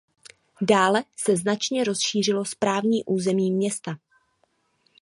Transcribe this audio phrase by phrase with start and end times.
[0.61, 3.97] Dále se značně rozšířilo správní území města.